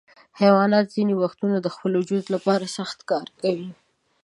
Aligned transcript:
حیوانات 0.41 0.85
ځینې 0.95 1.13
وختونه 1.21 1.57
د 1.61 1.67
خپل 1.75 1.91
وجود 1.99 2.23
لپاره 2.35 2.73
سخت 2.77 2.99
کار 3.11 3.27
کوي. 3.41 3.69